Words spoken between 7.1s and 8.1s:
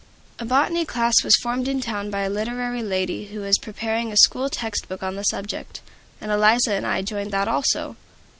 that also.